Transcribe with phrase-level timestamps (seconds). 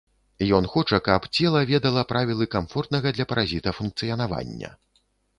[0.59, 4.71] Ён хоча, каб цела ведала правілы камфортнага для паразіта функцыянавання.